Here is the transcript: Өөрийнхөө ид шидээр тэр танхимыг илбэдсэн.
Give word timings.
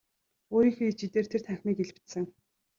Өөрийнхөө 0.55 0.87
ид 0.91 0.97
шидээр 1.01 1.27
тэр 1.29 1.41
танхимыг 1.43 1.77
илбэдсэн. 1.83 2.25